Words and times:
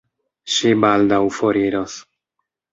Ŝi 0.53 0.71
baldaŭ 0.85 1.21
foriros. 1.37 2.01